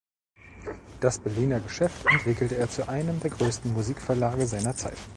[0.99, 4.97] Das Berliner Geschäft entwickelte er zu einem der größten Musikverlage seiner Zeit.